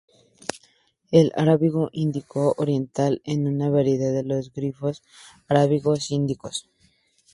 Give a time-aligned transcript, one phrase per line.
[1.11, 5.03] El "Arábigo-Índico oriental" es una variedad de los glifos
[5.47, 6.67] arábigo-índicos.